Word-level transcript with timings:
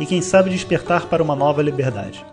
e, 0.00 0.06
quem 0.06 0.22
sabe, 0.22 0.48
despertar 0.48 1.06
para 1.06 1.22
uma 1.22 1.36
nova 1.36 1.62
liberdade. 1.62 2.24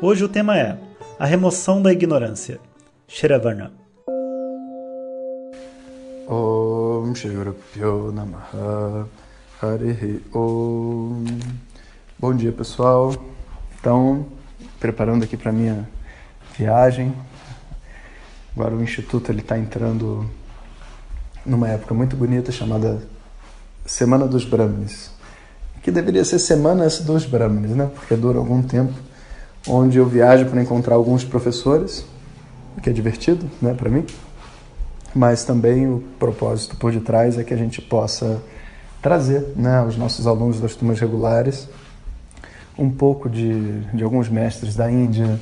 Hoje 0.00 0.24
o 0.24 0.28
tema 0.28 0.58
é 0.58 0.78
a 1.18 1.26
remoção 1.26 1.82
da 1.82 1.92
ignorância. 1.92 2.58
Shiravarna. 3.06 3.70
Om 6.26 7.12
Namaha 8.14 9.06
Harihi 9.60 10.24
Om 10.32 11.24
Bom 12.18 12.34
dia 12.34 12.50
pessoal. 12.50 13.14
Então, 13.78 14.26
preparando 14.80 15.24
aqui 15.24 15.36
para 15.36 15.52
minha 15.52 15.86
viagem. 16.56 17.14
Agora 18.56 18.74
o 18.74 18.82
instituto 18.82 19.30
ele 19.30 19.40
está 19.40 19.58
entrando 19.58 20.28
numa 21.44 21.68
época 21.68 21.92
muito 21.92 22.16
bonita 22.16 22.50
chamada 22.50 23.02
Semana 23.84 24.26
dos 24.26 24.46
Brahmanes, 24.46 25.10
que 25.84 25.90
deveria 25.90 26.24
ser 26.24 26.38
Semana 26.38 26.88
dos 26.88 27.26
Brahmanes, 27.26 27.72
né? 27.72 27.90
Porque 27.94 28.16
dura 28.16 28.38
algum 28.38 28.62
tempo, 28.62 28.94
onde 29.68 29.98
eu 29.98 30.06
viajo 30.06 30.46
para 30.46 30.60
encontrar 30.60 30.94
alguns 30.94 31.24
professores, 31.24 32.04
o 32.76 32.80
que 32.80 32.90
é 32.90 32.92
divertido, 32.92 33.48
né, 33.62 33.74
para 33.74 33.90
mim. 33.90 34.04
Mas 35.14 35.44
também 35.44 35.86
o 35.86 36.02
propósito 36.18 36.74
por 36.76 36.90
detrás 36.90 37.38
é 37.38 37.44
que 37.44 37.52
a 37.54 37.56
gente 37.56 37.82
possa 37.82 38.42
trazer, 39.00 39.52
né, 39.54 39.76
aos 39.76 39.96
nossos 39.96 40.26
alunos 40.26 40.58
das 40.58 40.74
turmas 40.74 40.98
regulares 40.98 41.68
um 42.76 42.90
pouco 42.90 43.28
de, 43.30 43.80
de 43.92 44.02
alguns 44.02 44.28
mestres 44.28 44.74
da 44.74 44.90
Índia 44.90 45.38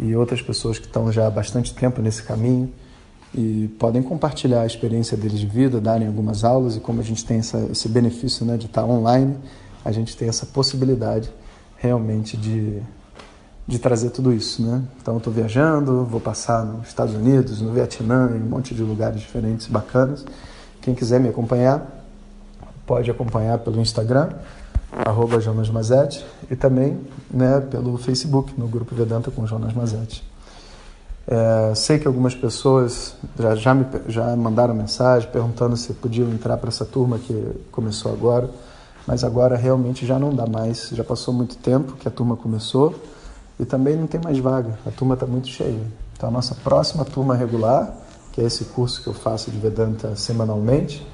e 0.00 0.16
outras 0.16 0.42
pessoas 0.42 0.78
que 0.78 0.86
estão 0.86 1.12
já 1.12 1.26
há 1.26 1.30
bastante 1.30 1.72
tempo 1.74 2.02
nesse 2.02 2.22
caminho 2.22 2.72
e 3.34 3.70
podem 3.78 4.02
compartilhar 4.02 4.62
a 4.62 4.66
experiência 4.66 5.16
deles 5.16 5.38
de 5.38 5.46
vida, 5.46 5.80
darem 5.80 6.06
algumas 6.08 6.44
aulas 6.44 6.76
e 6.76 6.80
como 6.80 7.00
a 7.00 7.04
gente 7.04 7.24
tem 7.24 7.38
essa, 7.38 7.58
esse 7.70 7.88
benefício 7.88 8.44
né, 8.44 8.56
de 8.56 8.66
estar 8.66 8.84
online, 8.84 9.36
a 9.84 9.92
gente 9.92 10.16
tem 10.16 10.28
essa 10.28 10.46
possibilidade 10.46 11.30
realmente 11.76 12.36
de, 12.36 12.80
de 13.66 13.78
trazer 13.78 14.10
tudo 14.10 14.32
isso, 14.32 14.62
né? 14.62 14.82
Então, 15.00 15.16
estou 15.16 15.32
viajando, 15.32 16.04
vou 16.04 16.20
passar 16.20 16.64
nos 16.64 16.88
Estados 16.88 17.14
Unidos, 17.14 17.60
no 17.60 17.72
Vietnã, 17.72 18.30
em 18.30 18.40
um 18.40 18.48
monte 18.48 18.74
de 18.74 18.82
lugares 18.82 19.20
diferentes, 19.20 19.66
bacanas. 19.66 20.24
Quem 20.80 20.94
quiser 20.94 21.18
me 21.18 21.28
acompanhar, 21.28 22.04
pode 22.86 23.10
acompanhar 23.10 23.58
pelo 23.58 23.80
Instagram, 23.80 24.30
arroba 25.04 25.40
Jonas 25.40 25.70
Mazetti, 25.70 26.24
e 26.50 26.56
também 26.56 27.00
né, 27.30 27.60
pelo 27.60 27.96
Facebook, 27.96 28.52
no 28.58 28.68
Grupo 28.68 28.94
Vedanta 28.94 29.30
com 29.30 29.46
Jonas 29.46 29.72
Mazetti. 29.72 30.22
É, 31.26 31.74
sei 31.74 31.98
que 31.98 32.06
algumas 32.06 32.34
pessoas 32.34 33.14
já, 33.38 33.54
já, 33.54 33.74
me, 33.74 33.86
já 34.08 34.36
mandaram 34.36 34.74
mensagem 34.74 35.28
perguntando 35.30 35.76
se 35.76 35.92
podiam 35.94 36.28
entrar 36.30 36.56
para 36.56 36.68
essa 36.68 36.84
turma 36.84 37.18
que 37.18 37.52
começou 37.70 38.12
agora, 38.12 38.50
mas 39.06 39.24
agora 39.24 39.56
realmente 39.56 40.06
já 40.06 40.18
não 40.18 40.34
dá 40.34 40.46
mais, 40.46 40.90
já 40.92 41.02
passou 41.02 41.34
muito 41.34 41.56
tempo 41.56 41.92
que 41.94 42.06
a 42.06 42.10
turma 42.10 42.36
começou 42.36 42.94
e 43.58 43.64
também 43.64 43.96
não 43.96 44.06
tem 44.06 44.20
mais 44.22 44.38
vaga, 44.38 44.78
a 44.86 44.90
turma 44.90 45.14
está 45.14 45.26
muito 45.26 45.48
cheia. 45.48 45.80
Então 46.16 46.28
a 46.28 46.32
nossa 46.32 46.54
próxima 46.54 47.04
turma 47.04 47.34
regular, 47.34 47.94
que 48.32 48.40
é 48.40 48.44
esse 48.44 48.66
curso 48.66 49.02
que 49.02 49.08
eu 49.08 49.14
faço 49.14 49.50
de 49.50 49.58
Vedanta 49.58 50.14
semanalmente, 50.16 51.06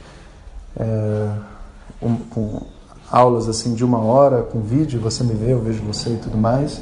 é, 0.76 1.30
um, 2.02 2.16
com 2.16 2.62
aulas 3.10 3.48
assim 3.48 3.74
de 3.74 3.84
uma 3.84 3.98
hora 3.98 4.42
com 4.42 4.60
vídeo, 4.60 5.00
você 5.00 5.24
me 5.24 5.34
vê, 5.34 5.52
eu 5.52 5.60
vejo 5.60 5.82
você 5.82 6.10
e 6.10 6.16
tudo 6.16 6.36
mais. 6.36 6.80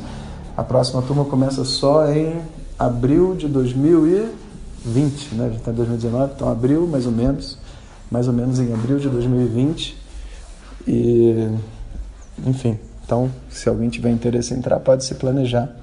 A 0.57 0.63
próxima 0.63 1.03
turma 1.03 1.25
começa 1.25 1.65
só 1.65 2.09
em 2.09 2.41
abril 2.79 3.35
de 3.35 3.47
2020, 3.49 5.35
né? 5.35 5.51
Já 5.51 5.57
está 5.57 5.71
em 5.71 5.75
2019, 5.75 6.33
então 6.35 6.51
abril 6.51 6.87
mais 6.87 7.07
ou 7.07 7.13
menos, 7.13 7.59
mais 8.11 8.27
ou 8.27 8.35
menos 8.35 8.59
em 8.59 8.73
abril 8.73 8.99
de 8.99 9.09
2020. 9.09 10.06
E, 10.87 11.49
enfim, 12.47 12.79
então 13.05 13.31
se 13.51 13.69
alguém 13.69 13.89
tiver 13.89 14.11
interesse 14.11 14.55
em 14.55 14.59
entrar, 14.59 14.79
pode 14.81 15.05
se 15.05 15.15
planejar, 15.15 15.75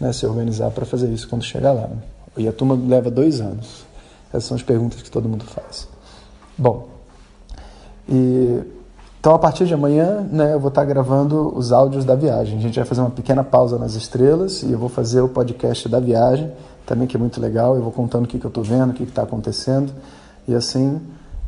né? 0.00 0.12
Se 0.12 0.26
organizar 0.26 0.70
para 0.70 0.84
fazer 0.84 1.12
isso 1.12 1.28
quando 1.28 1.44
chegar 1.44 1.72
lá. 1.72 1.88
E 2.36 2.46
a 2.48 2.52
turma 2.52 2.74
leva 2.74 3.10
dois 3.10 3.40
anos. 3.40 3.86
Essas 4.30 4.44
são 4.44 4.56
as 4.56 4.62
perguntas 4.62 5.02
que 5.02 5.10
todo 5.10 5.28
mundo 5.28 5.44
faz. 5.44 5.88
Bom, 6.56 6.88
e 8.08 8.62
então, 9.20 9.34
a 9.34 9.38
partir 9.38 9.66
de 9.66 9.74
amanhã, 9.74 10.26
né, 10.30 10.54
eu 10.54 10.60
vou 10.60 10.68
estar 10.68 10.84
gravando 10.84 11.52
os 11.56 11.72
áudios 11.72 12.04
da 12.04 12.14
viagem. 12.14 12.56
A 12.56 12.60
gente 12.60 12.76
vai 12.76 12.84
fazer 12.84 13.00
uma 13.00 13.10
pequena 13.10 13.42
pausa 13.42 13.76
nas 13.76 13.94
estrelas 13.94 14.62
e 14.62 14.70
eu 14.70 14.78
vou 14.78 14.88
fazer 14.88 15.20
o 15.20 15.28
podcast 15.28 15.88
da 15.88 15.98
viagem, 15.98 16.52
também 16.86 17.08
que 17.08 17.16
é 17.16 17.20
muito 17.20 17.40
legal. 17.40 17.74
Eu 17.74 17.82
vou 17.82 17.90
contando 17.90 18.26
o 18.26 18.28
que, 18.28 18.38
que 18.38 18.46
eu 18.46 18.48
estou 18.48 18.62
vendo, 18.62 18.90
o 18.90 18.94
que 18.94 19.02
está 19.02 19.24
acontecendo. 19.24 19.92
E 20.46 20.54
assim, 20.54 21.00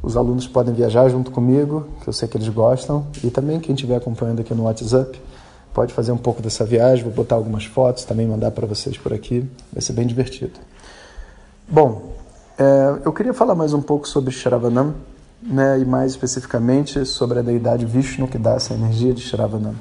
os 0.02 0.16
alunos 0.16 0.46
podem 0.46 0.74
viajar 0.74 1.08
junto 1.08 1.30
comigo, 1.30 1.86
que 2.02 2.08
eu 2.08 2.12
sei 2.12 2.26
que 2.26 2.36
eles 2.36 2.48
gostam. 2.48 3.06
E 3.22 3.30
também 3.30 3.60
quem 3.60 3.74
estiver 3.74 3.96
acompanhando 3.96 4.40
aqui 4.40 4.54
no 4.54 4.64
WhatsApp 4.64 5.20
pode 5.74 5.92
fazer 5.92 6.12
um 6.12 6.16
pouco 6.16 6.40
dessa 6.40 6.64
viagem. 6.64 7.04
Vou 7.04 7.12
botar 7.12 7.34
algumas 7.34 7.64
fotos, 7.64 8.04
também 8.04 8.26
mandar 8.26 8.50
para 8.50 8.66
vocês 8.66 8.96
por 8.96 9.12
aqui. 9.12 9.48
Vai 9.72 9.82
ser 9.82 9.92
bem 9.92 10.06
divertido. 10.06 10.52
Bom, 11.68 12.14
é, 12.58 12.98
eu 13.04 13.12
queria 13.12 13.34
falar 13.34 13.54
mais 13.54 13.74
um 13.74 13.82
pouco 13.82 14.08
sobre 14.08 14.30
Shravanam 14.30 14.94
né, 15.42 15.78
e 15.78 15.84
mais 15.84 16.12
especificamente 16.12 17.04
sobre 17.04 17.38
a 17.38 17.42
deidade 17.42 17.86
Vishnu 17.86 18.26
que 18.26 18.38
dá 18.38 18.54
essa 18.54 18.74
energia 18.74 19.12
de 19.12 19.20
Shravanam. 19.20 19.74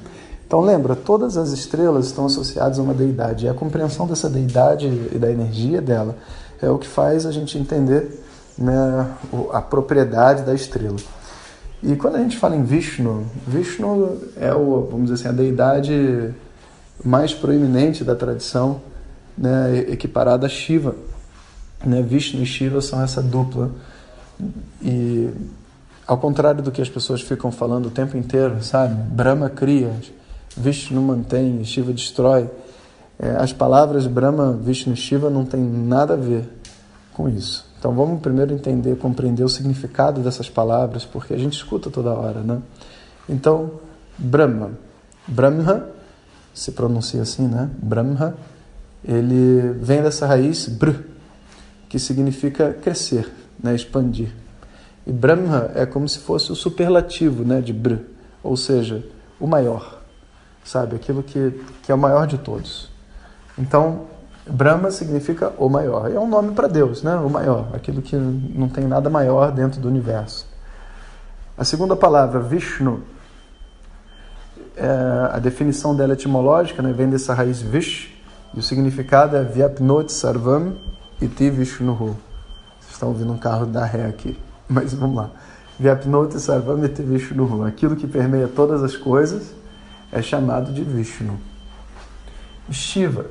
Então 0.45 0.61
lembra, 0.61 0.95
todas 0.95 1.37
as 1.37 1.51
estrelas 1.51 2.07
estão 2.07 2.25
associadas 2.25 2.79
a 2.79 2.81
uma 2.81 2.93
deidade 2.93 3.45
e 3.45 3.49
a 3.49 3.53
compreensão 3.53 4.07
dessa 4.07 4.29
deidade 4.29 4.87
e 4.87 5.17
da 5.17 5.31
energia 5.31 5.81
dela 5.81 6.15
é 6.61 6.69
o 6.69 6.77
que 6.77 6.87
faz 6.87 7.25
a 7.25 7.31
gente 7.31 7.57
entender 7.57 8.19
né, 8.59 9.07
a 9.53 9.61
propriedade 9.61 10.43
da 10.43 10.53
estrela. 10.53 10.97
E 11.81 11.95
quando 11.95 12.17
a 12.17 12.19
gente 12.19 12.37
fala 12.37 12.57
em 12.57 12.63
Vishnu, 12.63 13.25
Vishnu 13.47 14.17
é 14.35 14.53
o, 14.53 14.87
vamos 14.91 15.09
dizer 15.09 15.27
assim, 15.27 15.29
a 15.29 15.31
deidade 15.31 16.33
mais 17.03 17.33
proeminente 17.33 18.03
da 18.03 18.13
tradição, 18.13 18.81
né, 19.37 19.85
equiparada 19.87 20.45
a 20.45 20.49
Shiva. 20.49 20.93
Né, 21.85 22.01
Vishnu 22.01 22.43
e 22.43 22.45
Shiva 22.45 22.81
são 22.81 23.01
essa 23.01 23.21
dupla 23.21 23.71
e 24.81 25.29
ao 26.05 26.17
contrário 26.17 26.61
do 26.61 26.71
que 26.71 26.81
as 26.81 26.89
pessoas 26.89 27.21
ficam 27.21 27.51
falando 27.51 27.85
o 27.85 27.91
tempo 27.91 28.17
inteiro, 28.17 28.61
sabe? 28.61 28.93
Brahma 28.95 29.49
cria, 29.49 29.91
Vishnu 30.57 31.01
mantém, 31.01 31.63
Shiva 31.63 31.93
destrói. 31.93 32.49
É, 33.17 33.31
as 33.37 33.53
palavras 33.53 34.05
Brahma, 34.07 34.51
Vishnu 34.51 34.93
e 34.93 34.97
Shiva 34.97 35.29
não 35.29 35.45
tem 35.45 35.61
nada 35.61 36.15
a 36.15 36.17
ver 36.17 36.43
com 37.13 37.29
isso. 37.29 37.68
Então 37.79 37.93
vamos 37.93 38.19
primeiro 38.19 38.53
entender, 38.53 38.97
compreender 38.97 39.43
o 39.43 39.49
significado 39.49 40.19
dessas 40.21 40.49
palavras, 40.49 41.05
porque 41.05 41.33
a 41.33 41.37
gente 41.37 41.53
escuta 41.53 41.89
toda 41.89 42.11
hora, 42.11 42.41
né? 42.41 42.61
Então, 43.27 43.71
Brahma, 44.17 44.71
Brahma 45.25 45.87
se 46.53 46.73
pronuncia 46.73 47.21
assim, 47.21 47.47
né? 47.47 47.69
Brahma, 47.81 48.35
ele 49.01 49.71
vem 49.79 50.01
dessa 50.01 50.27
raiz 50.27 50.67
Br, 50.67 50.89
que 51.87 51.97
significa 51.97 52.73
crescer, 52.73 53.31
né, 53.63 53.73
expandir. 53.73 54.35
E 55.07 55.11
Brahma 55.11 55.71
é 55.73 55.85
como 55.85 56.07
se 56.07 56.19
fosse 56.19 56.51
o 56.51 56.55
superlativo 56.55 57.45
né, 57.45 57.61
de 57.61 57.71
Br, 57.71 57.95
ou 58.43 58.57
seja, 58.57 59.05
o 59.39 59.47
maior, 59.47 60.01
sabe? 60.65 60.97
Aquilo 60.97 61.23
que, 61.23 61.57
que 61.81 61.91
é 61.93 61.95
o 61.95 61.97
maior 61.97 62.27
de 62.27 62.37
todos. 62.39 62.89
Então, 63.57 64.07
Brahma 64.51 64.91
significa 64.91 65.53
o 65.57 65.69
maior. 65.69 66.11
É 66.11 66.19
um 66.19 66.27
nome 66.27 66.53
para 66.53 66.67
Deus, 66.67 67.03
né? 67.03 67.15
o 67.15 67.29
maior, 67.29 67.67
aquilo 67.73 68.01
que 68.01 68.15
não 68.15 68.69
tem 68.69 68.85
nada 68.85 69.09
maior 69.09 69.51
dentro 69.51 69.79
do 69.79 69.87
universo. 69.87 70.47
A 71.57 71.63
segunda 71.63 71.95
palavra, 71.95 72.39
Vishnu, 72.39 73.01
é, 74.75 74.87
a 75.31 75.39
definição 75.39 75.95
dela 75.95 76.13
etimológica 76.13 76.81
né, 76.81 76.93
vem 76.93 77.09
dessa 77.09 77.33
raiz 77.33 77.61
Vish, 77.61 78.15
e 78.53 78.59
o 78.59 78.63
significado 78.63 79.35
é 79.35 79.43
Vyapnot 79.43 80.11
Sarvam 80.11 80.75
Iti 81.21 81.49
Vishnuhu 81.49 82.15
estão 82.99 83.09
ouvindo 83.09 83.31
um 83.31 83.37
carro 83.37 83.65
da 83.65 83.85
ré 83.85 84.05
aqui, 84.05 84.37
mas 84.67 84.93
vamos 84.93 85.15
lá. 85.15 85.31
Vyapnoti 85.79 86.37
Sarvamiti 86.39 87.01
Vishnu. 87.01 87.63
Aquilo 87.63 87.95
que 87.95 88.05
permeia 88.05 88.49
todas 88.49 88.83
as 88.83 88.97
coisas 88.97 89.53
é 90.11 90.21
chamado 90.21 90.73
de 90.73 90.83
Vishnu. 90.83 91.39
Shiva. 92.69 93.27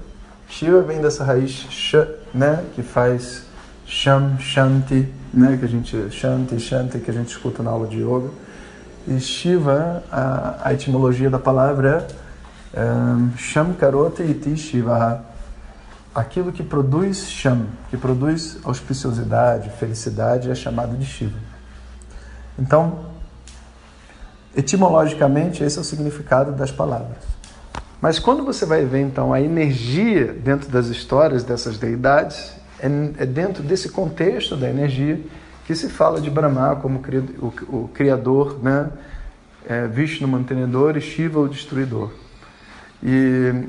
Shiva 0.49 0.83
vem 0.83 1.01
dessa 1.01 1.25
raiz 1.25 1.51
sh, 1.51 1.95
né, 2.35 2.65
que 2.75 2.83
faz 2.83 3.45
sham, 3.87 4.39
shanti, 4.39 5.13
né, 5.33 5.57
que 5.59 5.65
a 5.65 5.69
gente 5.69 6.11
shanti, 6.11 6.59
shanti 6.59 6.99
que 6.99 7.11
a 7.11 7.15
gente 7.15 7.29
escuta 7.29 7.63
na 7.63 7.71
aula 7.71 7.87
de 7.87 8.01
yoga. 8.01 8.31
E 9.07 9.19
Shiva, 9.21 10.03
a, 10.11 10.69
a 10.69 10.75
etimologia 10.75 11.31
da 11.31 11.39
palavra 11.39 12.07
é 12.07 12.29
Um, 12.79 13.37
Sham 13.37 13.73
Karote 13.73 14.23
Iti 14.23 14.57
Shivaha. 14.57 15.25
Aquilo 16.15 16.53
que 16.53 16.63
produz 16.63 17.29
Sham, 17.29 17.67
que 17.91 17.97
produz 17.97 18.59
auspiciosidade, 18.65 19.71
felicidade, 19.71 20.51
é 20.51 20.55
chamado 20.55 20.97
de 20.97 21.07
Shiva. 21.07 21.39
Então, 22.59 23.07
etimologicamente, 24.55 25.63
esse 25.63 25.79
é 25.79 25.81
o 25.81 25.85
significado 25.85 26.53
das 26.53 26.71
palavras. 26.71 27.38
Mas 28.01 28.19
quando 28.19 28.45
você 28.45 28.65
vai 28.65 28.85
ver 28.85 29.01
então 29.01 29.33
a 29.33 29.41
energia 29.41 30.33
dentro 30.33 30.71
das 30.71 30.87
histórias 30.87 31.43
dessas 31.43 31.79
deidades, 31.79 32.53
é, 32.79 32.87
é 33.19 33.27
dentro 33.27 33.63
desse 33.63 33.89
contexto 33.89 34.57
da 34.57 34.69
energia 34.69 35.21
que 35.67 35.75
se 35.75 35.89
fala 35.89 36.21
de 36.21 36.31
Brahma 36.31 36.77
como 36.77 37.03
o, 37.69 37.89
criador, 37.93 38.59
né? 38.63 38.91
É, 39.69 39.87
Vishnu 39.87 40.27
mantenedor 40.27 40.97
e 40.97 41.01
Shiva 41.01 41.41
o 41.41 41.49
destruidor. 41.49 42.11
E 43.03 43.69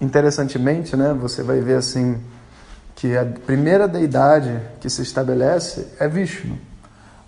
interessantemente, 0.00 0.96
né, 0.96 1.12
você 1.12 1.42
vai 1.42 1.60
ver 1.60 1.74
assim 1.74 2.20
que 2.94 3.16
a 3.16 3.24
primeira 3.24 3.88
deidade 3.88 4.60
que 4.80 4.88
se 4.88 5.02
estabelece 5.02 5.88
é 5.98 6.06
Vishnu, 6.06 6.56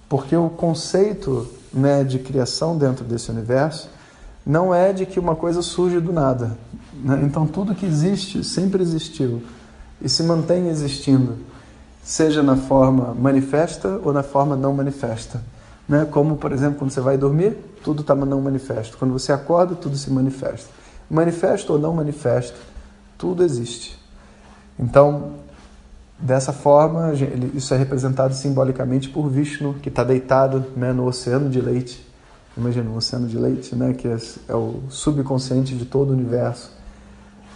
porque 0.08 0.36
o 0.36 0.48
conceito 0.48 1.52
né, 1.72 2.04
de 2.04 2.20
criação 2.20 2.78
dentro 2.78 3.04
desse 3.04 3.30
universo 3.30 3.90
não 4.46 4.72
é 4.72 4.92
de 4.92 5.04
que 5.04 5.18
uma 5.18 5.34
coisa 5.34 5.60
surge 5.60 5.98
do 5.98 6.12
nada. 6.12 6.56
Né? 6.94 7.20
Então 7.24 7.46
tudo 7.46 7.74
que 7.74 7.84
existe 7.84 8.44
sempre 8.44 8.80
existiu 8.80 9.42
e 10.00 10.08
se 10.08 10.22
mantém 10.22 10.68
existindo, 10.68 11.36
seja 12.02 12.42
na 12.42 12.56
forma 12.56 13.12
manifesta 13.14 14.00
ou 14.04 14.12
na 14.12 14.22
forma 14.22 14.54
não 14.54 14.72
manifesta. 14.72 15.42
Né? 15.88 16.06
Como, 16.10 16.36
por 16.36 16.52
exemplo, 16.52 16.78
quando 16.78 16.90
você 16.90 17.00
vai 17.00 17.16
dormir, 17.18 17.56
tudo 17.82 18.02
está 18.02 18.14
não 18.14 18.40
manifesto. 18.40 18.96
Quando 18.98 19.12
você 19.12 19.32
acorda, 19.32 19.74
tudo 19.74 19.96
se 19.96 20.10
manifesta. 20.10 20.68
Manifesto 21.10 21.72
ou 21.72 21.78
não 21.78 21.92
manifesto, 21.92 22.58
tudo 23.18 23.42
existe. 23.42 23.98
Então, 24.78 25.34
dessa 26.18 26.52
forma, 26.52 27.12
isso 27.54 27.72
é 27.72 27.76
representado 27.76 28.34
simbolicamente 28.34 29.08
por 29.08 29.28
Vishnu, 29.28 29.74
que 29.74 29.88
está 29.88 30.04
deitado 30.04 30.64
né, 30.76 30.92
no 30.92 31.06
oceano 31.06 31.48
de 31.48 31.60
leite. 31.60 32.05
Imagina, 32.56 32.88
um 32.88 32.96
oceano 32.96 33.28
de 33.28 33.36
leite, 33.36 33.74
né, 33.74 33.92
que 33.92 34.08
é, 34.08 34.16
é 34.48 34.54
o 34.54 34.80
subconsciente 34.88 35.74
de 35.74 35.84
todo 35.84 36.10
o 36.10 36.12
universo. 36.14 36.72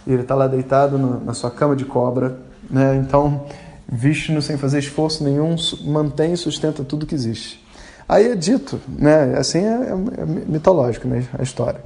E 0.05 0.11
ele 0.13 0.21
está 0.21 0.35
lá 0.35 0.47
deitado 0.47 0.97
no, 0.97 1.23
na 1.23 1.33
sua 1.33 1.49
cama 1.49 1.75
de 1.75 1.85
cobra. 1.85 2.37
Né? 2.69 2.97
Então, 2.97 3.45
Vishnu, 3.89 4.41
sem 4.41 4.57
fazer 4.57 4.79
esforço 4.79 5.23
nenhum, 5.23 5.55
mantém 5.83 6.33
e 6.33 6.37
sustenta 6.37 6.83
tudo 6.83 7.05
que 7.05 7.15
existe. 7.15 7.65
Aí 8.07 8.27
é 8.27 8.35
dito, 8.35 8.79
né, 8.87 9.35
assim 9.37 9.59
é, 9.59 9.71
é, 9.71 10.21
é 10.21 10.25
mitológico 10.25 11.07
né, 11.07 11.25
a 11.37 11.41
história. 11.41 11.81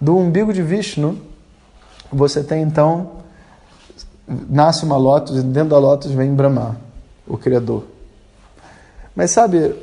Do 0.00 0.16
umbigo 0.16 0.52
de 0.52 0.62
Vishnu, 0.62 1.18
você 2.12 2.44
tem 2.44 2.62
então, 2.62 3.12
nasce 4.48 4.84
uma 4.84 4.96
lótus 4.96 5.38
e 5.38 5.42
dentro 5.42 5.70
da 5.70 5.78
lótus 5.78 6.12
vem 6.12 6.34
Brahma, 6.34 6.76
o 7.26 7.36
Criador. 7.36 7.84
Mas 9.14 9.30
sabe, 9.32 9.74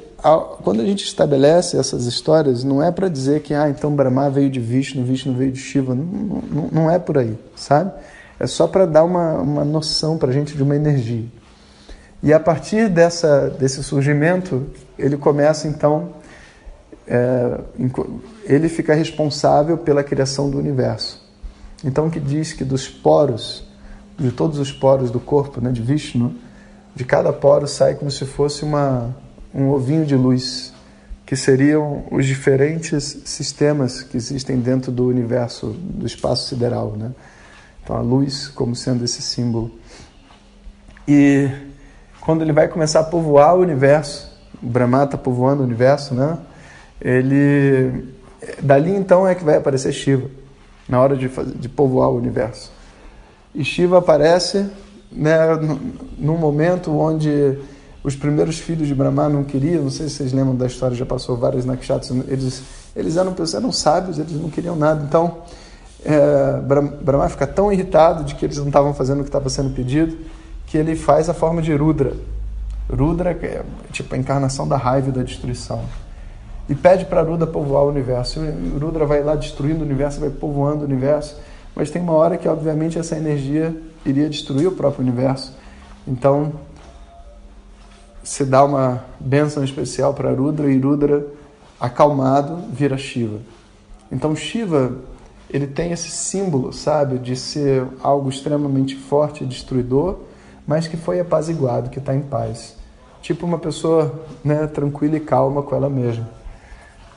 quando 0.63 0.81
a 0.81 0.85
gente 0.85 1.05
estabelece 1.05 1.77
essas 1.77 2.05
histórias, 2.05 2.63
não 2.63 2.83
é 2.83 2.91
para 2.91 3.07
dizer 3.07 3.41
que, 3.41 3.53
ah, 3.53 3.69
então 3.69 3.95
Brahma 3.95 4.29
veio 4.29 4.49
de 4.49 4.59
Vishnu, 4.59 5.03
Vishnu 5.03 5.33
veio 5.33 5.51
de 5.51 5.59
Shiva. 5.59 5.95
Não, 5.95 6.03
não, 6.03 6.69
não 6.71 6.91
é 6.91 6.99
por 6.99 7.17
aí, 7.17 7.37
sabe? 7.55 7.91
É 8.39 8.45
só 8.45 8.67
para 8.67 8.85
dar 8.85 9.03
uma, 9.03 9.33
uma 9.35 9.65
noção 9.65 10.17
para 10.17 10.29
a 10.29 10.33
gente 10.33 10.55
de 10.55 10.61
uma 10.61 10.75
energia. 10.75 11.25
E 12.21 12.33
a 12.33 12.39
partir 12.39 12.89
dessa, 12.89 13.49
desse 13.49 13.83
surgimento, 13.83 14.67
ele 14.97 15.17
começa 15.17 15.67
então, 15.67 16.09
é, 17.07 17.59
ele 18.43 18.69
fica 18.69 18.93
responsável 18.93 19.77
pela 19.77 20.03
criação 20.03 20.49
do 20.49 20.57
universo. 20.57 21.25
Então, 21.83 22.09
que 22.09 22.19
diz 22.19 22.53
que 22.53 22.63
dos 22.63 22.87
poros, 22.89 23.63
de 24.17 24.31
todos 24.31 24.57
os 24.57 24.71
poros 24.71 25.11
do 25.11 25.19
corpo, 25.19 25.61
né, 25.61 25.71
de 25.71 25.81
Vishnu, 25.81 26.35
de 26.95 27.05
cada 27.05 27.31
poro 27.31 27.67
sai 27.67 27.93
como 27.93 28.09
se 28.09 28.25
fosse 28.25 28.65
uma, 28.65 29.15
um 29.53 29.69
ovinho 29.69 30.05
de 30.05 30.15
luz, 30.15 30.73
que 31.25 31.35
seriam 31.35 32.05
os 32.11 32.25
diferentes 32.25 33.21
sistemas 33.25 34.01
que 34.01 34.15
existem 34.15 34.59
dentro 34.59 34.91
do 34.91 35.07
universo, 35.07 35.75
do 35.77 36.05
espaço 36.05 36.47
sideral. 36.47 36.91
Né? 36.91 37.11
Então, 37.83 37.95
a 37.95 38.01
luz 38.01 38.47
como 38.47 38.75
sendo 38.75 39.03
esse 39.03 39.21
símbolo. 39.21 39.71
E 41.07 41.49
quando 42.21 42.41
ele 42.41 42.51
vai 42.51 42.67
começar 42.67 43.01
a 43.01 43.03
povoar 43.03 43.55
o 43.55 43.61
universo, 43.61 44.29
o 44.61 44.67
Brahma 44.67 45.03
está 45.03 45.17
povoando 45.17 45.61
o 45.61 45.65
universo, 45.65 46.13
né? 46.13 46.37
Ele, 46.99 48.05
dali 48.61 48.91
então 48.91 49.27
é 49.27 49.35
que 49.35 49.43
vai 49.43 49.55
aparecer 49.55 49.93
Shiva, 49.93 50.29
na 50.89 50.99
hora 50.99 51.15
de, 51.15 51.29
fazer, 51.29 51.55
de 51.55 51.69
povoar 51.69 52.09
o 52.09 52.17
universo. 52.17 52.71
E 53.53 53.63
Shiva 53.63 53.99
aparece 53.99 54.69
né, 55.11 55.37
num 56.17 56.37
momento 56.37 56.91
onde 56.91 57.57
os 58.07 58.15
primeiros 58.15 58.57
filhos 58.57 58.87
de 58.87 58.95
Brahma 58.95 59.27
não 59.27 59.43
queriam, 59.43 59.83
não 59.83 59.89
sei 59.89 60.07
se 60.07 60.15
vocês 60.15 60.31
lembram 60.31 60.55
da 60.55 60.65
história, 60.65 60.95
já 60.95 61.05
passou 61.05 61.35
vários 61.35 61.65
nakshats, 61.65 62.09
eles, 62.29 62.63
eles 62.95 63.17
eram, 63.17 63.35
eram 63.53 63.69
sábios, 63.69 64.17
eles 64.17 64.31
não 64.31 64.49
queriam 64.49 64.77
nada. 64.77 65.03
Então, 65.03 65.39
é, 66.05 66.61
Brahma 67.01 67.27
fica 67.27 67.45
tão 67.45 67.69
irritado 67.69 68.23
de 68.23 68.35
que 68.35 68.45
eles 68.45 68.59
não 68.59 68.67
estavam 68.67 68.93
fazendo 68.93 69.19
o 69.19 69.23
que 69.23 69.27
estava 69.27 69.49
sendo 69.49 69.71
pedido, 69.71 70.17
que 70.67 70.77
ele 70.77 70.95
faz 70.95 71.29
a 71.29 71.33
forma 71.33 71.61
de 71.61 71.75
Rudra. 71.75 72.13
Rudra 72.89 73.31
é 73.31 73.61
tipo 73.91 74.15
a 74.15 74.17
encarnação 74.17 74.65
da 74.65 74.77
raiva 74.77 75.09
e 75.09 75.11
da 75.11 75.21
destruição. 75.21 75.83
E 76.69 76.75
pede 76.75 77.03
para 77.03 77.21
Rudra 77.21 77.45
povoar 77.45 77.83
o 77.83 77.89
universo. 77.89 78.39
E 78.39 78.79
Rudra 78.79 79.05
vai 79.05 79.21
lá 79.21 79.35
destruindo 79.35 79.81
o 79.81 79.83
universo, 79.83 80.21
vai 80.21 80.29
povoando 80.29 80.83
o 80.83 80.85
universo. 80.85 81.35
Mas 81.75 81.91
tem 81.91 82.01
uma 82.01 82.13
hora 82.13 82.37
que, 82.37 82.47
obviamente, 82.47 82.97
essa 82.97 83.17
energia 83.17 83.75
iria 84.05 84.29
destruir 84.29 84.67
o 84.67 84.71
próprio 84.71 85.03
universo. 85.03 85.53
Então, 86.07 86.53
se 88.27 88.43
dá 88.43 88.61
uma 88.61 89.05
bênção 89.21 89.63
especial 89.63 90.13
para 90.13 90.33
Rudra 90.33 90.69
e 90.69 90.77
Rudra, 90.77 91.25
acalmado, 91.79 92.57
vira 92.73 92.97
Shiva. 92.97 93.39
Então, 94.11 94.35
Shiva 94.35 94.97
ele 95.49 95.65
tem 95.65 95.93
esse 95.93 96.11
símbolo, 96.11 96.73
sabe, 96.73 97.19
de 97.19 97.37
ser 97.37 97.87
algo 98.03 98.27
extremamente 98.27 98.97
forte 98.97 99.45
destruidor, 99.45 100.17
mas 100.67 100.89
que 100.89 100.97
foi 100.97 101.21
apaziguado, 101.21 101.89
que 101.89 101.99
está 101.99 102.13
em 102.13 102.21
paz. 102.21 102.75
Tipo 103.21 103.45
uma 103.45 103.57
pessoa 103.57 104.13
né, 104.43 104.67
tranquila 104.67 105.15
e 105.15 105.21
calma 105.21 105.63
com 105.63 105.73
ela 105.73 105.89
mesma. 105.89 106.27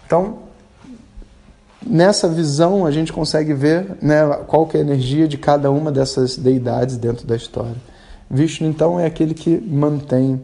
Então, 0.07 0.39
nessa 1.85 2.29
visão, 2.29 2.87
a 2.87 2.93
gente 2.93 3.13
consegue 3.13 3.53
ver 3.53 3.97
né, 4.01 4.29
qual 4.47 4.65
que 4.65 4.77
é 4.77 4.81
a 4.81 4.85
energia 4.85 5.27
de 5.27 5.37
cada 5.37 5.73
uma 5.73 5.91
dessas 5.91 6.37
deidades 6.37 6.97
dentro 6.97 7.27
da 7.27 7.35
história. 7.35 7.75
Vishnu, 8.31 8.69
então, 8.69 9.01
é 9.01 9.07
aquele 9.07 9.35
que 9.35 9.61
mantém 9.61 10.41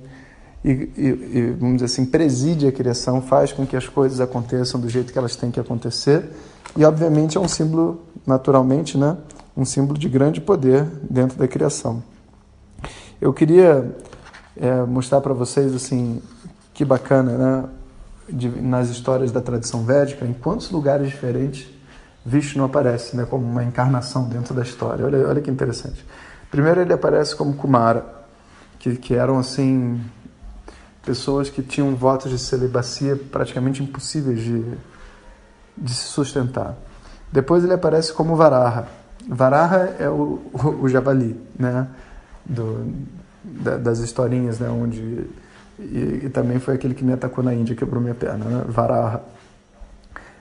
e, 0.67 0.93
e, 0.97 1.39
e, 1.39 1.51
vamos 1.53 1.77
dizer 1.77 1.85
assim, 1.85 2.05
preside 2.05 2.67
a 2.67 2.73
criação, 2.73 3.23
faz 3.23 3.53
com 3.53 3.65
que 3.65 3.77
as 3.77 3.89
coisas 3.89 4.21
aconteçam 4.21 4.81
do 4.81 4.89
jeito 4.89 5.13
que 5.13 5.19
elas 5.19 5.37
têm 5.37 5.49
que 5.49 5.61
acontecer. 5.61 6.29
E, 6.77 6.85
obviamente, 6.85 7.39
é 7.39 7.41
um 7.41 7.47
símbolo, 7.47 8.03
naturalmente, 8.27 8.99
né, 8.99 9.17
um 9.57 9.65
símbolo 9.65 9.97
de 9.97 10.09
grande 10.09 10.41
poder 10.41 10.85
dentro 11.09 11.39
da 11.39 11.47
criação. 11.47 12.03
Eu 13.21 13.33
queria 13.33 13.97
é, 14.57 14.83
mostrar 14.83 15.21
para 15.21 15.33
vocês 15.33 15.73
assim 15.73 16.21
que 16.75 16.85
bacana, 16.85 17.39
né? 17.39 17.65
De, 18.29 18.49
nas 18.49 18.89
histórias 18.89 19.31
da 19.31 19.41
tradição 19.41 19.85
védica, 19.85 20.27
em 20.27 20.33
quantos 20.33 20.69
lugares 20.73 21.09
diferentes 21.09 21.69
Vishnu 22.25 22.65
aparece, 22.65 23.17
né? 23.17 23.25
Como 23.25 23.47
uma 23.47 23.63
encarnação 23.63 24.29
dentro 24.29 24.53
da 24.53 24.63
história. 24.63 25.07
Olha, 25.07 25.29
olha 25.29 25.41
que 25.41 25.49
interessante. 25.49 26.05
Primeiro 26.51 26.81
ele 26.81 26.93
aparece 26.93 27.37
como 27.37 27.55
Kumara, 27.55 28.05
que, 28.81 28.97
que 28.97 29.15
eram 29.15 29.39
assim 29.39 30.01
pessoas 31.07 31.49
que 31.49 31.63
tinham 31.63 31.95
votos 31.95 32.31
de 32.31 32.39
celibacia 32.39 33.17
praticamente 33.33 33.83
impossíveis 33.83 34.41
de, 34.41 34.65
de 35.79 35.95
se 35.95 36.09
sustentar. 36.09 36.77
Depois 37.33 37.65
ele 37.65 37.73
aparece 37.73 38.13
como 38.13 38.37
Varaha. 38.37 38.87
Varaha 39.29 39.95
é 39.99 40.09
o, 40.09 40.41
o, 40.53 40.83
o 40.83 40.89
javali, 40.89 41.41
né? 41.59 41.89
do, 42.49 42.93
da, 43.43 43.77
das 43.77 43.99
historinhas, 43.99 44.59
né? 44.59 44.69
Onde 44.69 45.27
e, 45.79 46.23
e, 46.25 46.31
também 46.31 46.59
foi 46.59 46.75
aquele 46.75 46.95
que 46.95 47.05
me 47.05 47.13
atacou 47.13 47.45
na 47.45 47.53
Índia, 47.53 47.77
quebrou 47.77 48.01
minha 48.01 48.15
perna, 48.15 48.45
né? 48.45 48.65
Varaha. 48.69 49.21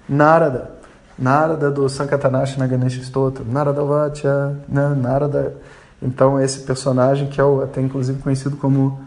Narada. 0.07 0.71
Narada 1.17 1.71
do 1.71 1.87
Sankatanashana 1.89 2.67
Ganesha 2.67 3.01
Stotra. 3.01 3.43
Narada 3.43 3.83
Vacha? 3.83 4.55
Narada. 4.67 5.55
Então, 6.01 6.39
esse 6.39 6.59
personagem 6.61 7.27
que 7.27 7.39
é 7.39 7.43
o, 7.43 7.61
até 7.61 7.81
inclusive 7.81 8.21
conhecido 8.21 8.57
como, 8.57 9.01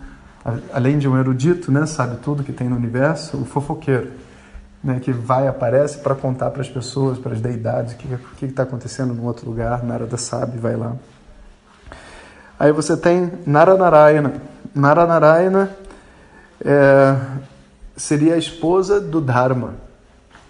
além 0.73 0.99
de 0.99 1.09
um 1.09 1.19
erudito, 1.19 1.71
né? 1.73 1.87
Sabe 1.87 2.17
tudo 2.17 2.43
que 2.43 2.53
tem 2.53 2.69
no 2.69 2.77
universo, 2.77 3.37
o 3.39 3.45
fofoqueiro. 3.45 4.29
Né, 4.83 5.01
que 5.01 5.11
vai 5.11 5.49
aparece 5.49 5.99
para 5.99 6.15
contar 6.15 6.53
para 6.53 6.63
as 6.63 6.69
pessoas, 6.69 7.19
para 7.19 7.33
as 7.33 7.41
deidades, 7.41 7.95
o 7.95 7.97
que 8.37 8.45
está 8.45 8.63
acontecendo 8.63 9.13
em 9.13 9.21
outro 9.27 9.51
lugar. 9.51 9.83
Narada 9.83 10.17
sabe, 10.17 10.57
vai 10.57 10.77
lá. 10.77 10.95
Aí 12.59 12.71
você 12.71 12.97
tem 12.97 13.33
Naranarayana. 13.45 14.35
Naranarayana 14.73 15.71
é, 16.65 17.17
seria 17.97 18.35
a 18.35 18.39
esposa 18.39 19.01
do 19.01 19.21
Dharma, 19.21 19.75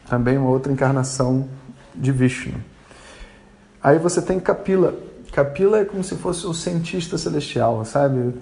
também 0.09 0.37
uma 0.37 0.51
outra 0.51 0.73
encarnação 0.73 1.49
de 1.95 2.13
Vishnu. 2.13 2.63
Aí 3.83 3.99
você 3.99 4.21
tem 4.21 4.39
Kapila. 4.41 4.95
Kapila 5.33 5.79
é 5.79 5.85
como 5.85 6.03
se 6.03 6.17
fosse 6.17 6.47
o 6.47 6.55
cientista 6.55 7.17
celestial, 7.17 7.85
sabe? 7.85 8.35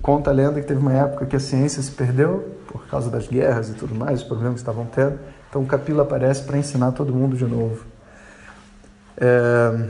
Conta 0.00 0.30
a 0.30 0.32
lenda 0.32 0.60
que 0.60 0.66
teve 0.66 0.80
uma 0.80 0.92
época 0.92 1.26
que 1.26 1.36
a 1.36 1.40
ciência 1.40 1.82
se 1.82 1.90
perdeu 1.90 2.56
por 2.68 2.86
causa 2.86 3.10
das 3.10 3.26
guerras 3.26 3.68
e 3.68 3.74
tudo 3.74 3.94
mais, 3.94 4.20
os 4.20 4.26
problemas 4.26 4.54
que 4.54 4.60
estavam 4.60 4.86
tendo. 4.86 5.18
Então 5.48 5.64
Kapila 5.64 6.02
aparece 6.02 6.42
para 6.44 6.58
ensinar 6.58 6.92
todo 6.92 7.12
mundo 7.12 7.36
de 7.36 7.44
novo. 7.44 7.84
É... 9.16 9.88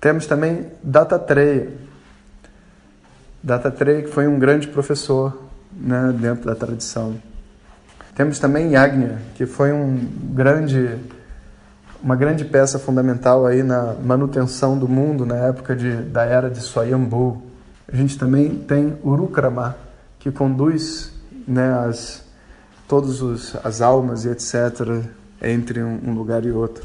Temos 0.00 0.26
também 0.26 0.66
Dattatreya. 0.82 1.68
Dattatreya 3.42 4.02
que 4.02 4.08
foi 4.08 4.26
um 4.26 4.38
grande 4.38 4.68
professor 4.68 5.50
né, 5.72 6.14
dentro 6.18 6.46
da 6.46 6.54
tradição. 6.54 7.16
Temos 8.14 8.38
também 8.38 8.72
Yagna, 8.72 9.18
que 9.34 9.46
foi 9.46 9.72
um 9.72 9.96
grande, 10.34 10.98
uma 12.02 12.16
grande 12.16 12.44
peça 12.44 12.78
fundamental 12.78 13.46
aí 13.46 13.62
na 13.62 13.94
manutenção 13.94 14.78
do 14.78 14.88
mundo 14.88 15.24
na 15.24 15.36
época 15.36 15.76
de, 15.76 15.96
da 15.96 16.24
era 16.24 16.50
de 16.50 16.60
Swayambhu. 16.60 17.49
A 17.92 17.96
gente 17.96 18.18
também 18.18 18.54
tem 18.56 18.96
Urukrama, 19.04 19.76
que 20.18 20.30
conduz 20.30 21.12
né, 21.46 21.72
as, 21.86 22.22
todas 22.86 23.56
as 23.64 23.80
almas 23.80 24.24
e 24.24 24.28
etc. 24.28 25.02
entre 25.42 25.82
um, 25.82 25.98
um 26.06 26.14
lugar 26.14 26.44
e 26.44 26.50
outro. 26.50 26.84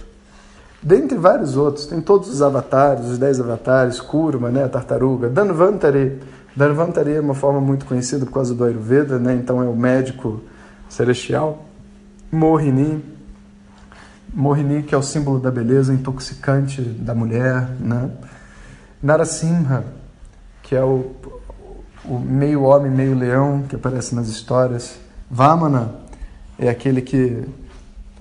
Dentre 0.82 1.18
vários 1.18 1.58
outros, 1.58 1.86
tem 1.86 2.00
todos 2.00 2.30
os 2.30 2.42
avatares, 2.42 3.06
os 3.08 3.18
dez 3.18 3.40
avatares, 3.40 4.00
Kurma, 4.00 4.50
né, 4.50 4.64
a 4.64 4.70
tartaruga, 4.70 5.30
Dhanvantari. 5.30 6.20
Dhanvantari 6.56 7.14
é 7.14 7.20
uma 7.20 7.34
forma 7.34 7.60
muito 7.60 7.86
conhecida 7.86 8.26
por 8.26 8.34
causa 8.34 8.54
do 8.54 8.64
Ayurveda, 8.64 9.18
né, 9.20 9.34
então 9.34 9.62
é 9.62 9.68
o 9.68 9.76
médico 9.76 10.42
celestial. 10.88 11.66
Mohini, 12.32 13.04
Mohini 14.34 14.84
que 14.84 14.94
é 14.94 14.98
o 14.98 15.04
símbolo 15.04 15.40
da 15.40 15.50
beleza 15.50 15.94
intoxicante 15.94 16.82
da 16.82 17.16
mulher, 17.16 17.70
né? 17.80 18.10
Narasimha, 19.02 19.84
que 20.66 20.76
é 20.76 20.84
o, 20.84 21.12
o 22.04 22.20
meio 22.20 22.64
homem, 22.64 22.92
meio 22.92 23.16
leão 23.16 23.64
que 23.64 23.76
aparece 23.76 24.14
nas 24.14 24.28
histórias. 24.28 24.98
Vamana 25.30 25.96
é 26.60 26.68
aquele 26.70 27.02
que 27.02 27.44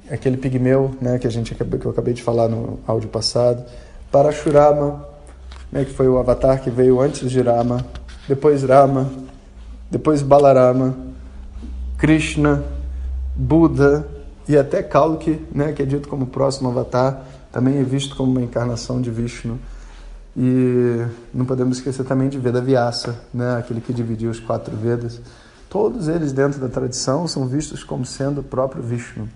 é 0.09 0.15
aquele 0.15 0.37
pigmeu, 0.37 0.95
né, 1.01 1.19
que 1.19 1.27
a 1.27 1.31
gente 1.31 1.55
que 1.55 1.87
eu 1.87 1.91
acabei 1.91 2.13
de 2.13 2.23
falar 2.23 2.49
no 2.49 2.79
áudio 2.87 3.09
passado. 3.09 3.65
Parashurama, 4.13 5.07
né, 5.73 5.85
que 5.85 5.93
foi 5.93 6.07
o 6.07 6.19
avatar 6.19 6.63
que 6.63 6.69
veio 6.69 7.01
antes 7.01 7.31
de 7.31 7.41
Rama, 7.41 7.85
depois 8.29 8.63
Rama, 8.63 9.11
depois 9.91 10.21
Balarama, 10.21 10.95
Krishna, 11.97 12.63
Buda 13.35 14.07
e 14.47 14.59
até 14.59 14.83
Kalki, 14.83 15.41
né, 15.51 15.73
que 15.73 15.83
é 15.83 15.87
dito 15.87 16.09
como 16.09 16.27
próximo 16.27 16.69
avatar, 16.69 17.25
também 17.51 17.79
é 17.79 17.83
visto 17.83 18.15
como 18.15 18.31
uma 18.31 18.43
encarnação 18.43 19.01
de 19.01 19.11
Vishnu. 19.11 19.59
E 20.37 21.07
não 21.33 21.45
podemos 21.45 21.79
esquecer 21.79 22.05
também 22.05 22.29
de 22.29 22.39
Veda 22.39 22.61
Vyasa, 22.61 23.15
né, 23.33 23.57
aquele 23.57 23.81
que 23.81 23.93
dividiu 23.93 24.31
os 24.31 24.41
quatro 24.41 24.77
Vedas. 24.77 25.21
Todos 25.71 26.09
eles 26.09 26.33
dentro 26.33 26.61
da 26.61 26.69
tradição 26.69 27.27
são 27.29 27.47
vistos 27.47 27.85
como 27.85 28.05
sendo 28.05 28.41
o 28.41 28.45
próprio 28.45 28.83
Vishnu. 28.83 29.29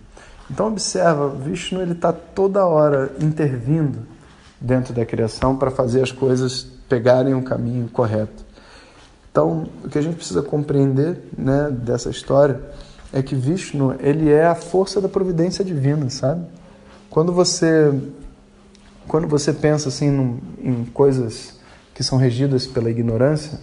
Então 0.50 0.68
observa, 0.68 1.28
Vishnu 1.28 1.82
está 1.82 2.12
toda 2.12 2.64
hora 2.64 3.12
intervindo 3.20 3.98
dentro 4.60 4.92
da 4.92 5.04
criação 5.04 5.56
para 5.56 5.70
fazer 5.70 6.02
as 6.02 6.10
coisas 6.10 6.66
pegarem 6.88 7.34
um 7.34 7.42
caminho 7.42 7.88
correto. 7.88 8.44
Então 9.30 9.66
o 9.84 9.88
que 9.88 9.98
a 9.98 10.02
gente 10.02 10.16
precisa 10.16 10.42
compreender, 10.42 11.22
né, 11.36 11.70
dessa 11.70 12.10
história 12.10 12.60
é 13.12 13.22
que 13.22 13.34
Vishnu 13.34 13.94
ele 14.00 14.30
é 14.30 14.46
a 14.46 14.54
força 14.54 15.00
da 15.00 15.08
providência 15.08 15.64
divina, 15.64 16.10
sabe? 16.10 16.44
Quando 17.10 17.32
você 17.32 17.92
quando 19.08 19.26
você 19.26 19.52
pensa 19.52 19.88
assim 19.88 20.10
num, 20.10 20.38
em 20.62 20.84
coisas 20.84 21.58
que 21.94 22.04
são 22.04 22.18
regidas 22.18 22.66
pela 22.66 22.90
ignorância, 22.90 23.58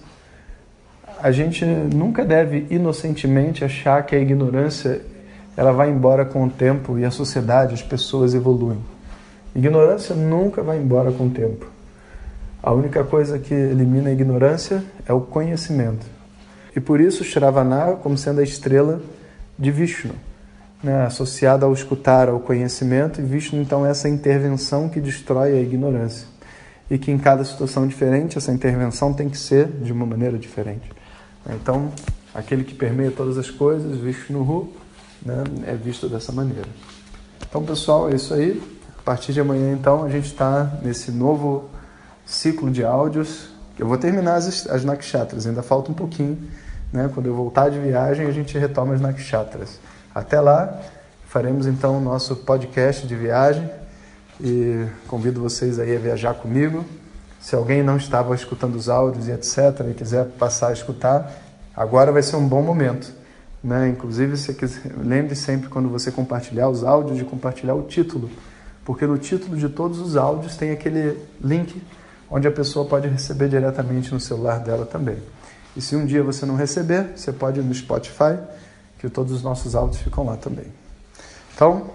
a 1.22 1.32
gente 1.32 1.64
nunca 1.64 2.26
deve 2.26 2.66
inocentemente 2.70 3.64
achar 3.64 4.04
que 4.06 4.16
a 4.16 4.20
ignorância 4.20 5.02
ela 5.56 5.72
vai 5.72 5.90
embora 5.90 6.26
com 6.26 6.44
o 6.44 6.50
tempo 6.50 7.00
e 7.00 7.06
a 7.06 7.12
sociedade, 7.12 7.74
as 7.74 7.82
pessoas 7.82 8.34
evoluem. 8.34 8.80
Ignorância 9.56 10.14
nunca 10.14 10.62
vai 10.62 10.78
embora 10.78 11.12
com 11.12 11.28
o 11.28 11.30
tempo. 11.30 11.68
A 12.62 12.74
única 12.74 13.04
coisa 13.04 13.40
que 13.40 13.54
elimina 13.54 14.10
a 14.10 14.12
ignorância 14.12 14.84
é 15.08 15.14
o 15.14 15.22
conhecimento. 15.22 16.06
E 16.76 16.80
por 16.80 17.00
isso 17.00 17.24
Shravana, 17.24 17.94
como 18.04 18.18
sendo 18.18 18.42
a 18.42 18.44
estrela 18.44 19.00
de 19.58 19.72
Vishnu, 19.72 20.14
né, 20.86 21.04
associada 21.08 21.66
ao 21.66 21.74
escutar, 21.74 22.30
ao 22.30 22.40
conhecimento, 22.40 23.20
e 23.20 23.24
Vishnu 23.24 23.60
então 23.60 23.84
essa 23.84 24.08
intervenção 24.08 24.88
que 24.88 25.02
destrói 25.02 25.54
a 25.54 25.60
ignorância. 25.60 26.28
E 26.92 27.00
que 27.00 27.12
em 27.12 27.18
cada 27.18 27.44
situação 27.44 27.88
diferente 27.88 28.38
essa 28.38 28.52
intervenção 28.52 29.12
tem 29.12 29.28
que 29.28 29.38
ser 29.38 29.68
de 29.68 29.92
uma 29.92 30.06
maneira 30.06 30.38
diferente. 30.38 30.88
Então, 31.50 31.92
aquele 32.36 32.64
que 32.64 32.76
permeia 32.76 33.10
todas 33.10 33.36
as 33.40 33.50
coisas, 33.50 33.98
Vishnu, 33.98 34.72
né, 35.26 35.44
é 35.66 35.74
visto 35.74 36.08
dessa 36.08 36.32
maneira. 36.32 36.70
Então, 37.50 37.64
pessoal, 37.64 38.12
é 38.12 38.16
isso 38.16 38.36
aí. 38.36 38.62
A 39.00 39.02
partir 39.02 39.34
de 39.34 39.42
amanhã, 39.42 39.74
então, 39.74 40.04
a 40.04 40.10
gente 40.10 40.28
está 40.28 40.80
nesse 40.84 41.12
novo 41.12 41.68
ciclo 42.28 42.70
de 42.70 42.86
áudios. 42.86 43.50
Eu 43.78 43.88
vou 43.88 43.98
terminar 43.98 44.36
as, 44.36 44.68
as 44.68 44.86
nakshatras, 44.86 45.48
ainda 45.48 45.64
falta 45.64 45.92
um 45.92 45.96
pouquinho. 45.96 46.38
Né? 46.94 47.10
Quando 47.12 47.26
eu 47.26 47.34
voltar 47.34 47.70
de 47.70 47.80
viagem, 47.80 48.28
a 48.28 48.32
gente 48.32 48.56
retoma 48.56 48.94
as 48.94 49.02
nakshatras. 49.02 49.80
Até 50.16 50.40
lá, 50.40 50.82
faremos 51.28 51.68
então 51.68 51.98
o 51.98 52.02
nosso 52.02 52.38
podcast 52.38 53.06
de 53.06 53.16
viagem 53.16 53.70
e 54.42 54.88
convido 55.08 55.42
vocês 55.42 55.78
aí 55.78 55.96
a 55.96 56.00
viajar 56.00 56.34
comigo. 56.34 56.84
Se 57.40 57.56
alguém 57.56 57.84
não 57.84 57.98
estava 57.98 58.34
escutando 58.34 58.76
os 58.76 58.90
áudios 58.90 59.28
e 59.28 59.32
etc. 59.32 59.86
e 59.92 59.94
quiser 59.94 60.26
passar 60.40 60.70
a 60.70 60.74
escutar, 60.74 61.32
agora 61.76 62.12
vai 62.12 62.24
ser 62.24 62.38
um 62.38 62.48
bom 62.48 62.64
momento 62.64 63.14
né? 63.66 63.90
Inclusive, 63.90 64.38
se 64.38 64.54
quiser, 64.54 64.94
lembre 64.96 65.36
sempre 65.36 65.68
quando 65.68 65.90
você 65.90 66.12
compartilhar 66.12 66.70
os 66.70 66.84
áudios 66.84 67.18
de 67.18 67.26
compartilhar 67.26 67.74
o 67.74 67.82
título, 67.82 68.30
porque 68.86 69.08
no 69.08 69.18
título 69.18 69.58
de 69.58 69.68
todos 69.68 70.00
os 70.00 70.16
áudios 70.16 70.56
tem 70.56 70.70
aquele 70.70 71.20
link 71.42 71.82
onde 72.30 72.48
a 72.48 72.52
pessoa 72.52 72.88
pode 72.88 73.08
receber 73.08 73.50
diretamente 73.50 74.14
no 74.14 74.20
celular 74.20 74.60
dela 74.60 74.86
também. 74.86 75.18
E 75.76 75.82
se 75.82 75.96
um 75.96 76.06
dia 76.06 76.22
você 76.22 76.46
não 76.46 76.56
receber, 76.56 77.14
você 77.16 77.34
pode 77.34 77.60
ir 77.60 77.64
no 77.64 77.74
Spotify, 77.74 78.38
que 79.06 79.14
todos 79.14 79.32
os 79.32 79.44
nossos 79.44 79.76
áudios 79.76 80.02
ficam 80.02 80.26
lá 80.26 80.36
também. 80.36 80.66
Então, 81.54 81.92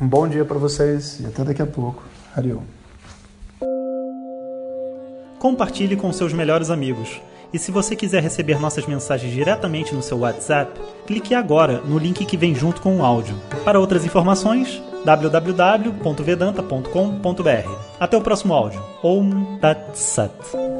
um 0.00 0.06
bom 0.06 0.28
dia 0.28 0.44
para 0.44 0.58
vocês 0.58 1.20
e 1.20 1.26
até 1.26 1.42
daqui 1.42 1.62
a 1.62 1.66
pouco. 1.66 2.02
Ariel. 2.36 2.62
Compartilhe 5.38 5.96
com 5.96 6.12
seus 6.12 6.32
melhores 6.32 6.70
amigos. 6.70 7.20
E 7.52 7.58
se 7.58 7.70
você 7.70 7.94
quiser 7.94 8.22
receber 8.22 8.58
nossas 8.58 8.86
mensagens 8.86 9.32
diretamente 9.32 9.94
no 9.94 10.02
seu 10.02 10.18
WhatsApp, 10.18 10.80
clique 11.06 11.34
agora 11.34 11.80
no 11.84 11.98
link 11.98 12.24
que 12.24 12.36
vem 12.36 12.54
junto 12.54 12.80
com 12.80 12.98
o 12.98 13.04
áudio. 13.04 13.36
Para 13.64 13.78
outras 13.78 14.04
informações, 14.04 14.82
www.vedanta.com.br. 15.04 17.70
Até 18.00 18.16
o 18.16 18.22
próximo 18.22 18.54
áudio. 18.54 18.82
Om 19.02 19.58
Tat 19.60 19.94
Sat. 19.94 20.73